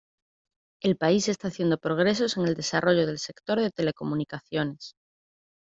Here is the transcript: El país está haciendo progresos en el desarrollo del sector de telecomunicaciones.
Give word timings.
El 0.81 0.97
país 0.97 1.29
está 1.29 1.49
haciendo 1.49 1.77
progresos 1.77 2.35
en 2.37 2.47
el 2.47 2.55
desarrollo 2.55 3.05
del 3.05 3.19
sector 3.19 3.59
de 3.59 3.69
telecomunicaciones. 3.69 4.95